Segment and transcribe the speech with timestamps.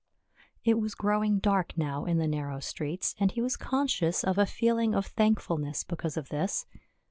[0.63, 4.47] It was growing dark now in the narrow streets, and he was conscious of a
[4.47, 6.65] feeling of thankfulness because of this.